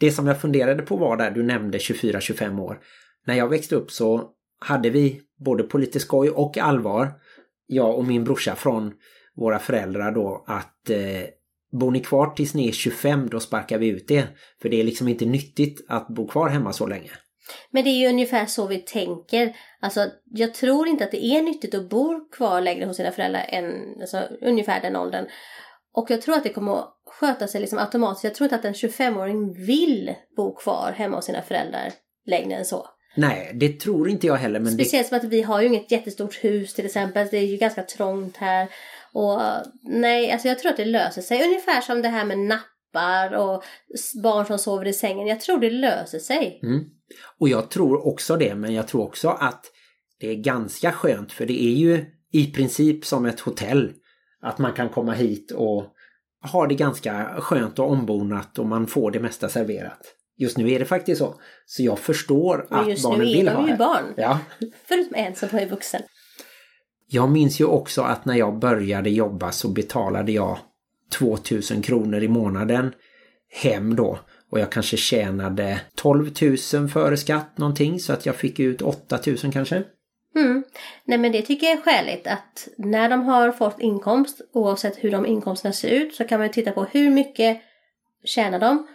[0.00, 2.80] det som jag funderade på var där du nämnde 24-25 år.
[3.26, 7.12] När jag växte upp så hade vi både på lite skoj och allvar,
[7.66, 8.92] jag och min brorsa från
[9.36, 10.98] våra föräldrar då att eh,
[11.72, 14.24] bor ni kvar tills ni är 25 då sparkar vi ut det.
[14.62, 17.10] För det är liksom inte nyttigt att bo kvar hemma så länge.
[17.70, 19.56] Men det är ju ungefär så vi tänker.
[19.80, 23.46] Alltså, jag tror inte att det är nyttigt att bo kvar längre hos sina föräldrar
[23.48, 25.26] än alltså, ungefär den åldern.
[25.92, 28.24] Och jag tror att det kommer att sköta sig liksom automatiskt.
[28.24, 31.92] Jag tror inte att en 25-åring vill bo kvar hemma hos sina föräldrar
[32.26, 32.86] längre än så.
[33.16, 34.60] Nej, det tror inte jag heller.
[34.60, 37.28] Men det, Speciellt som att vi har ju inget jättestort hus till exempel.
[37.30, 38.68] Det är ju ganska trångt här.
[39.12, 39.40] Och
[39.82, 41.44] nej, alltså jag tror att det löser sig.
[41.44, 43.64] Ungefär som det här med nappar och
[44.22, 45.26] barn som sover i sängen.
[45.26, 46.60] Jag tror det löser sig.
[46.62, 46.84] mm.
[47.38, 49.64] Och jag tror också det, men jag tror också att
[50.20, 53.92] det är ganska skönt för det är ju i princip som ett hotell.
[54.42, 55.84] Att man kan komma hit och
[56.42, 60.14] ha det ganska skönt och ombonat och man får det mesta serverat.
[60.38, 61.34] Just nu är det faktiskt så.
[61.66, 63.76] Så jag förstår att just barnen nu är vill de ha ju det.
[63.76, 64.04] barn.
[64.16, 64.38] Ja.
[64.84, 66.02] Förutom en som är vuxen.
[67.06, 70.58] Jag minns ju också att när jag började jobba så betalade jag
[71.18, 72.92] 2000 kronor i månaden
[73.62, 74.18] hem då.
[74.50, 76.30] Och jag kanske tjänade 12
[76.74, 79.84] 000 före skatt någonting så att jag fick ut 8 000 kanske.
[80.36, 80.64] Mm.
[81.04, 85.10] Nej men det tycker jag är skäligt att när de har fått inkomst, oavsett hur
[85.10, 87.60] de inkomsterna ser ut, så kan man ju titta på hur mycket
[88.24, 88.86] tjänar de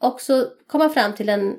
[0.00, 1.56] och så komma fram till en,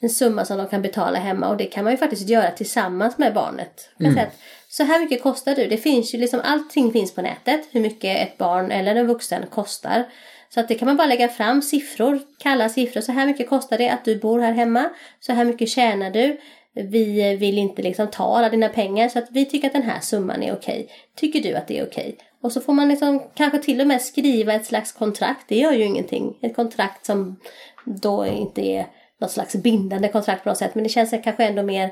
[0.00, 3.18] en summa som de kan betala hemma och det kan man ju faktiskt göra tillsammans
[3.18, 3.88] med barnet.
[3.98, 5.66] Säga att, så här mycket kostar du.
[5.66, 9.46] Det finns ju liksom, allting finns på nätet, hur mycket ett barn eller en vuxen
[9.46, 10.04] kostar.
[10.48, 13.00] Så att det kan man bara lägga fram siffror, kalla siffror.
[13.00, 14.90] Så här mycket kostar det att du bor här hemma.
[15.20, 16.40] Så här mycket tjänar du.
[16.74, 20.00] Vi vill inte liksom ta alla dina pengar så att vi tycker att den här
[20.00, 20.88] summan är okej.
[21.16, 22.18] Tycker du att det är okej?
[22.42, 25.44] Och så får man liksom kanske till och med skriva ett slags kontrakt.
[25.48, 26.38] Det gör ju ingenting.
[26.40, 27.36] Ett kontrakt som
[27.84, 28.86] då inte är
[29.20, 30.74] något slags bindande kontrakt på något sätt.
[30.74, 31.90] Men det känns kanske ändå mer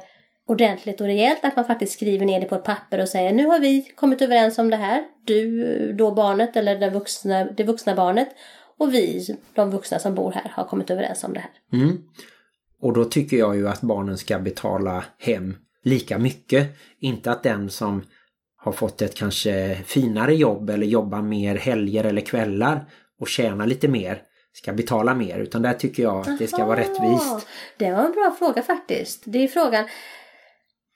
[0.49, 3.47] ordentligt och rejält att man faktiskt skriver ner det på ett papper och säger nu
[3.47, 5.05] har vi kommit överens om det här.
[5.25, 8.29] Du, då barnet eller det vuxna, det vuxna barnet
[8.79, 11.51] och vi, de vuxna som bor här, har kommit överens om det här.
[11.73, 12.03] Mm.
[12.83, 16.69] Och då tycker jag ju att barnen ska betala hem lika mycket.
[17.01, 18.03] Inte att den som
[18.57, 22.85] har fått ett kanske finare jobb eller jobbar mer helger eller kvällar
[23.21, 25.39] och tjänar lite mer ska betala mer.
[25.39, 27.49] Utan där tycker jag att det ska vara Aha, rättvist.
[27.77, 29.23] Det var en bra fråga faktiskt.
[29.25, 29.85] Det är frågan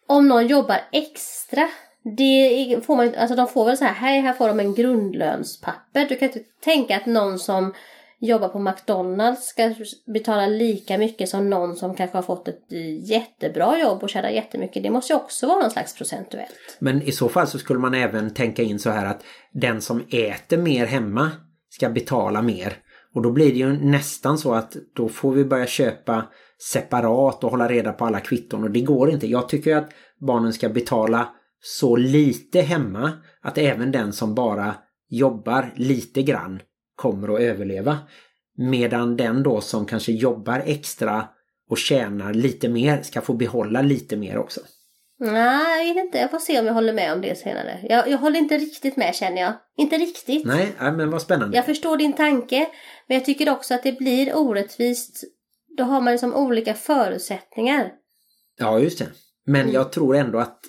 [0.06, 1.68] om någon jobbar extra.
[2.16, 6.08] Det får man, alltså de får väl så här, här, här får de en grundlönspapper.
[6.08, 7.74] Du kan inte tänka att någon som
[8.20, 9.74] jobbar på McDonalds ska
[10.06, 14.28] betala lika mycket som någon som kanske har fått ett eh, jättebra jobb och tjänar
[14.28, 14.82] jättemycket.
[14.82, 16.76] Det måste ju också vara någon slags procentuellt.
[16.78, 20.04] Men i så fall så skulle man även tänka in så här att den som
[20.10, 21.30] äter mer hemma
[21.70, 22.76] ska betala mer.
[23.14, 26.24] Och då blir det ju nästan så att då får vi börja köpa
[26.72, 29.26] separat och hålla reda på alla kvitton och det går inte.
[29.26, 31.28] Jag tycker att barnen ska betala
[31.60, 34.74] så lite hemma att även den som bara
[35.08, 36.60] jobbar lite grann
[36.96, 37.98] kommer att överleva.
[38.58, 41.28] Medan den då som kanske jobbar extra
[41.70, 44.60] och tjänar lite mer ska få behålla lite mer också.
[45.18, 46.18] Nej, jag vet inte.
[46.18, 47.80] Jag får se om jag håller med om det senare.
[47.88, 49.52] Jag, jag håller inte riktigt med känner jag.
[49.76, 50.46] Inte riktigt.
[50.46, 51.56] Nej, men vad spännande.
[51.56, 52.68] Jag förstår din tanke.
[53.08, 55.24] Men jag tycker också att det blir orättvist.
[55.76, 57.92] Då har man liksom olika förutsättningar.
[58.58, 59.06] Ja, just det.
[59.46, 59.74] Men Mm.
[59.74, 60.60] jag tror ändå att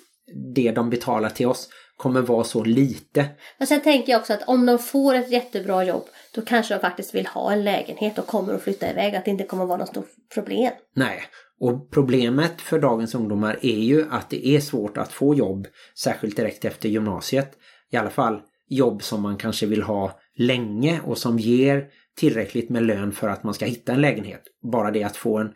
[0.54, 3.28] det de betalar till oss kommer vara så lite.
[3.58, 6.80] Men sen tänker jag också att om de får ett jättebra jobb då kanske de
[6.80, 9.14] faktiskt vill ha en lägenhet och kommer att flytta iväg.
[9.14, 10.72] Att det inte kommer att vara något stort problem.
[10.94, 11.22] Nej,
[11.60, 15.66] och problemet för dagens ungdomar är ju att det är svårt att få jobb,
[15.98, 17.50] särskilt direkt efter gymnasiet.
[17.90, 21.86] I alla fall jobb som man kanske vill ha länge och som ger
[22.16, 24.42] tillräckligt med lön för att man ska hitta en lägenhet.
[24.72, 25.52] Bara det att få en,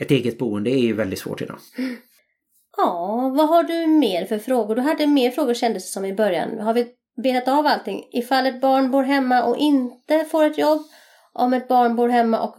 [0.00, 1.58] ett eget boende är ju väldigt svårt idag.
[2.78, 4.74] Ja, vad har du mer för frågor?
[4.74, 6.58] Du hade mer frågor kändes det som i början.
[6.58, 6.86] Har vi
[7.22, 8.04] betat av allting?
[8.12, 10.82] Ifall ett barn bor hemma och inte får ett jobb?
[11.32, 12.56] Om ett barn bor hemma och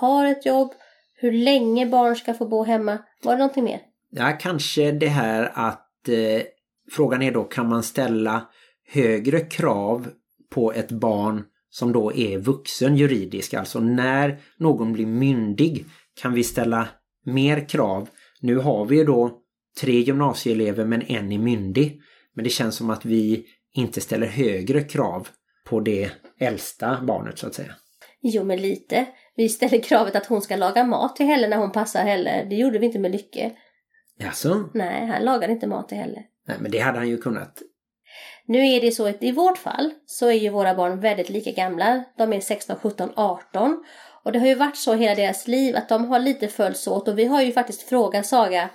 [0.00, 0.72] har ett jobb?
[1.14, 2.98] Hur länge barn ska få bo hemma?
[3.22, 3.80] Var det någonting mer?
[4.10, 6.42] Ja, kanske det här att eh,
[6.90, 8.42] frågan är då kan man ställa
[8.88, 10.08] högre krav
[10.50, 15.84] på ett barn som då är vuxen juridisk, alltså när någon blir myndig
[16.22, 16.88] kan vi ställa
[17.24, 18.08] mer krav.
[18.40, 19.41] Nu har vi ju då
[19.80, 22.00] tre gymnasieelever men en är myndig.
[22.34, 25.28] Men det känns som att vi inte ställer högre krav
[25.64, 27.74] på det äldsta barnet så att säga.
[28.20, 29.06] Jo, men lite.
[29.36, 32.46] Vi ställer kravet att hon ska laga mat till Helle när hon passar Helle.
[32.50, 33.52] Det gjorde vi inte med Lycke.
[34.24, 36.22] Alltså, Nej, han lagade inte mat till Helle.
[36.48, 37.62] nej men det hade han ju kunnat.
[38.46, 41.50] Nu är det så att i vårt fall så är ju våra barn väldigt lika
[41.50, 42.04] gamla.
[42.18, 43.84] De är 16, 17, 18.
[44.24, 47.08] Och det har ju varit så hela deras liv att de har lite följts åt.
[47.08, 48.70] Och vi har ju faktiskt frågat Saga,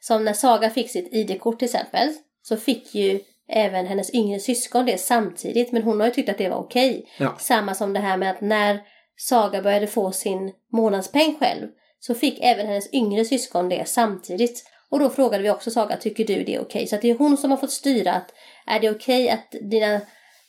[0.00, 2.08] som när Saga fick sitt ID-kort till exempel,
[2.42, 5.72] så fick ju även hennes yngre syskon det samtidigt.
[5.72, 7.06] Men hon har ju tyckt att det var okej.
[7.18, 7.36] Ja.
[7.38, 8.80] Samma som det här med att när
[9.16, 11.68] Saga började få sin månadspeng själv
[12.00, 14.64] så fick även hennes yngre syskon det samtidigt.
[14.90, 16.86] Och då frågade vi också Saga, tycker du det är okej?
[16.86, 18.34] Så att det är hon som har fått styra att
[18.66, 20.00] är det okej att dina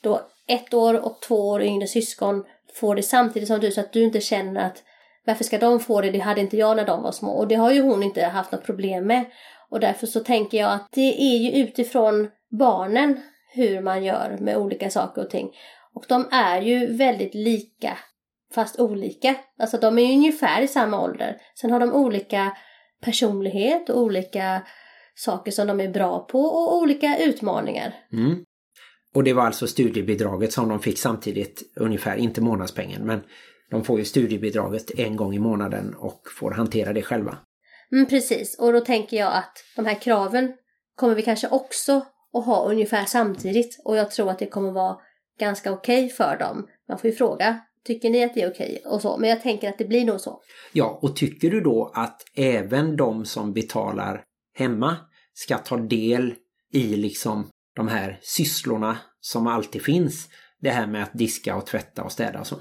[0.02, 3.92] då ett år och två år yngre syskon får det samtidigt som du så att
[3.92, 4.82] du inte känner att
[5.26, 6.10] varför ska de få det?
[6.10, 7.30] Det hade inte jag när de var små.
[7.30, 9.24] Och det har ju hon inte haft något problem med.
[9.70, 13.20] Och därför så tänker jag att det är ju utifrån barnen
[13.54, 15.50] hur man gör med olika saker och ting.
[15.94, 17.98] Och de är ju väldigt lika
[18.54, 19.34] fast olika.
[19.58, 21.36] Alltså de är ju ungefär i samma ålder.
[21.60, 22.56] Sen har de olika
[23.00, 24.62] personlighet och olika
[25.14, 27.94] saker som de är bra på och olika utmaningar.
[28.12, 28.44] Mm.
[29.14, 33.22] Och det var alltså studiebidraget som de fick samtidigt, ungefär, inte månadspengen, men
[33.72, 37.38] de får ju studiebidraget en gång i månaden och får hantera det själva.
[37.92, 40.52] Mm, precis, och då tänker jag att de här kraven
[40.96, 44.96] kommer vi kanske också att ha ungefär samtidigt och jag tror att det kommer vara
[45.38, 46.66] ganska okej för dem.
[46.88, 48.82] Man får ju fråga, tycker ni att det är okej?
[48.86, 50.40] Och så, men jag tänker att det blir nog så.
[50.72, 54.96] Ja, och tycker du då att även de som betalar hemma
[55.34, 56.34] ska ta del
[56.72, 60.28] i liksom de här sysslorna som alltid finns?
[60.60, 62.56] Det här med att diska och tvätta och städa och så.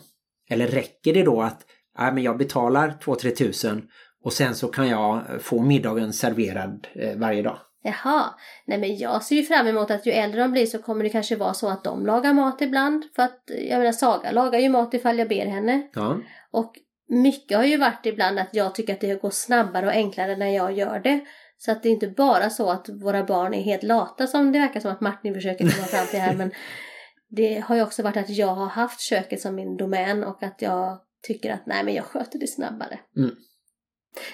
[0.51, 1.65] Eller räcker det då att
[1.97, 3.87] ja, men jag betalar 2-3 tusen
[4.23, 7.57] och sen så kan jag få middagen serverad eh, varje dag?
[7.83, 8.23] Jaha,
[8.65, 11.09] nej men jag ser ju fram emot att ju äldre de blir så kommer det
[11.09, 13.03] kanske vara så att de lagar mat ibland.
[13.15, 15.87] För att, jag menar Saga lagar ju mat ifall jag ber henne.
[15.93, 16.17] Ja,
[16.51, 16.73] Och
[17.09, 20.55] mycket har ju varit ibland att jag tycker att det går snabbare och enklare när
[20.55, 21.19] jag gör det.
[21.57, 24.59] Så att det är inte bara så att våra barn är helt lata som det
[24.59, 26.35] verkar som att Martin försöker komma fram till här.
[26.35, 26.51] Men
[27.31, 30.61] det har ju också varit att jag har haft köket som min domän och att
[30.61, 32.99] jag tycker att nej men jag sköter det snabbare.
[33.17, 33.35] Mm.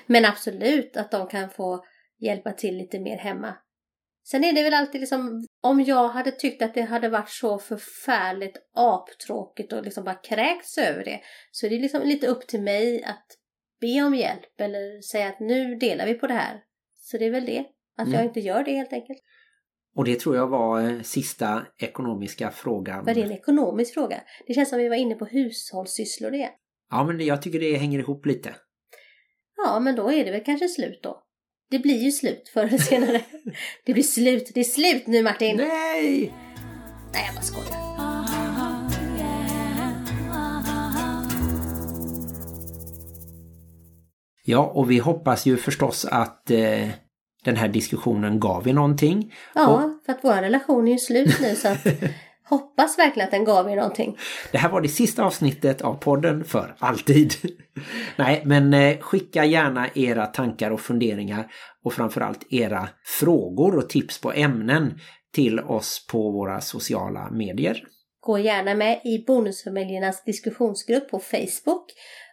[0.06, 1.86] Men absolut att de kan få
[2.20, 3.56] hjälpa till lite mer hemma.
[4.24, 7.60] Sen är det väl alltid liksom, om jag hade tyckt att det hade varit så
[7.60, 12.62] förfärligt aptråkigt och liksom bara kräkts över det, så är det liksom lite upp till
[12.62, 13.26] mig att
[13.82, 16.64] be om hjälp eller säga att nu delar vi på det här.
[16.96, 17.66] Så det är väl det,
[17.98, 18.28] att jag Mm.
[18.28, 19.20] inte gör det helt enkelt.
[19.98, 23.06] Och det tror jag var eh, sista ekonomiska frågan.
[23.06, 24.22] Var det en ekonomisk fråga?
[24.48, 26.52] Det känns som vi var inne på hushållssysslor igen.
[26.92, 28.56] Ja, men jag tycker det hänger ihop lite.
[29.58, 31.24] Ja, men då är det väl kanske slut då.
[31.70, 33.22] Det blir ju slut förr eller senare.
[33.86, 34.52] det blir slut.
[34.54, 35.58] Det är slut nu Martin!
[35.58, 36.34] Nej!
[37.14, 37.78] Nej, jag bara skojar.
[44.44, 46.90] Ja, och vi hoppas ju förstås att eh,
[47.48, 49.34] den här diskussionen gav er någonting.
[49.56, 51.88] Ja, för att vår relation är ju slut nu så att
[52.50, 54.18] Hoppas verkligen att den gav er någonting.
[54.52, 57.34] Det här var det sista avsnittet av podden för alltid.
[58.16, 61.48] Nej, men eh, skicka gärna era tankar och funderingar
[61.84, 62.90] och framförallt era
[63.20, 65.00] frågor och tips på ämnen
[65.34, 67.84] till oss på våra sociala medier.
[68.20, 71.86] Gå gärna med i Bonusfamiljernas diskussionsgrupp på Facebook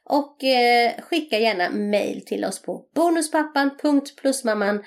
[0.05, 4.83] och eh, skicka gärna mail till oss på bonuspappan.plusmamman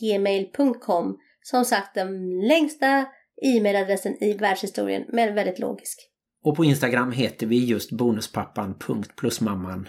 [0.00, 3.06] gmail.com Som sagt den längsta
[3.42, 5.98] e-mailadressen i världshistorien men väldigt logisk.
[6.44, 9.88] Och på Instagram heter vi just bonuspappan.plusmamman.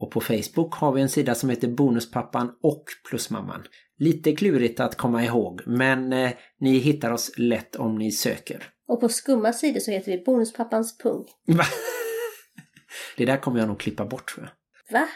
[0.00, 3.62] Och på Facebook har vi en sida som heter Bonuspappan och Plusmamman.
[3.98, 6.30] Lite klurigt att komma ihåg men eh,
[6.60, 8.64] ni hittar oss lätt om ni söker.
[8.88, 11.24] Och på skumma sidor så heter vi Bonuspappans pung.
[13.16, 15.00] Det där kommer jag nog klippa bort tror jag.
[15.00, 15.08] Va?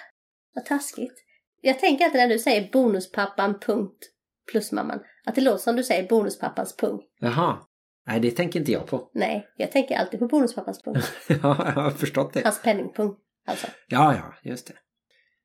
[0.55, 1.15] Vad taskigt.
[1.61, 4.11] Jag tänker alltid när du säger bonuspappan punkt
[4.53, 7.01] plusmamman att det låter som du säger bonuspappans pung.
[7.21, 7.59] Jaha.
[8.07, 9.11] Nej, det tänker inte jag på.
[9.15, 10.97] Nej, jag tänker alltid på bonuspappans pung.
[11.29, 12.43] ja, jag har förstått det.
[12.45, 13.15] Hans penningpung.
[13.47, 13.67] Alltså.
[13.89, 14.75] Ja, ja, just det.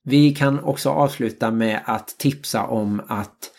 [0.03, 3.51] Vi kan också avsluta med att tipsa om att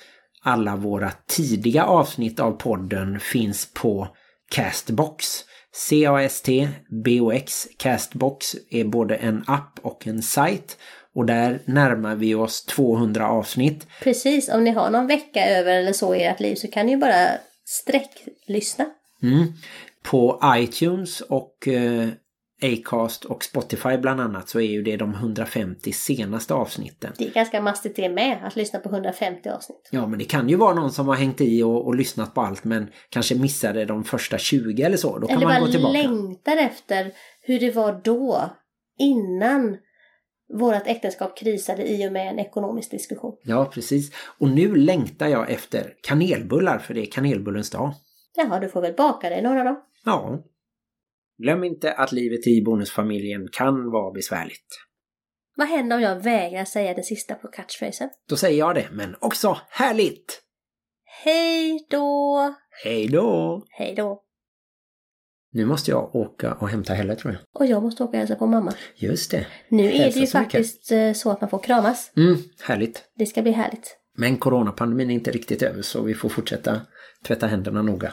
[0.42, 4.16] alla våra tidiga avsnitt av podden finns på
[4.50, 5.44] Castbox.
[5.72, 10.78] C-A-S-T-B-O-X Castbox är både en app och en sajt.
[11.14, 13.86] Och där närmar vi oss 200 avsnitt.
[14.02, 16.92] Precis, om ni har någon vecka över eller så i ert liv så kan ni
[16.92, 17.28] ju bara
[17.64, 18.86] sträcklyssna.
[19.22, 19.52] Mm.
[20.02, 22.08] På iTunes och eh,
[22.62, 27.12] Acast och Spotify bland annat så är ju det de 150 senaste avsnitten.
[27.18, 29.88] Det är ganska mastigt det med, att lyssna på 150 avsnitt.
[29.90, 32.40] Ja, men det kan ju vara någon som har hängt i och, och lyssnat på
[32.40, 35.18] allt men kanske missade de första 20 eller så.
[35.18, 35.92] Då kan eller man gå tillbaka.
[35.92, 38.50] längtar efter hur det var då,
[38.98, 39.76] innan
[40.52, 43.36] vårt äktenskap krisade i och med en ekonomisk diskussion.
[43.42, 44.12] Ja, precis.
[44.38, 47.92] Och nu längtar jag efter kanelbullar för det är kanelbullens dag.
[48.36, 49.82] Jaha, du får väl baka dig några då.
[50.04, 50.38] Ja.
[51.42, 54.66] Glöm inte att livet i bonusfamiljen kan vara besvärligt.
[55.56, 58.10] Vad händer om jag vägrar säga det sista på catchphrasen?
[58.28, 60.42] Då säger jag det, men också härligt!
[61.24, 62.54] Hej då!
[62.84, 63.62] Hej då!
[63.70, 64.22] Hej då!
[65.52, 67.42] Nu måste jag åka och hämta Helle tror jag.
[67.54, 68.72] Och jag måste åka och hälsa på mamma.
[68.96, 69.46] Just det.
[69.68, 70.52] Nu är Hälsa det ju så mycket.
[70.52, 72.12] faktiskt eh, så att man får kramas.
[72.16, 73.04] Mm, härligt.
[73.16, 73.96] Det ska bli härligt.
[74.16, 76.80] Men coronapandemin är inte riktigt över så vi får fortsätta
[77.26, 78.12] tvätta händerna noga.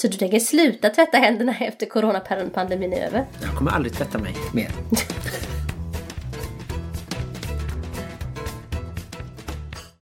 [0.00, 3.26] Så du tänker sluta tvätta händerna efter coronapandemin är över?
[3.42, 4.70] Jag kommer aldrig tvätta mig mer.